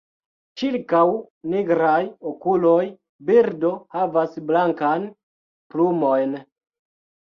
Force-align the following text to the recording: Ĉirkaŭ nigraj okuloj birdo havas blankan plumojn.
Ĉirkaŭ 0.59 1.01
nigraj 1.51 1.99
okuloj 2.31 2.79
birdo 3.29 3.71
havas 3.99 4.41
blankan 4.51 5.07
plumojn. 5.75 6.35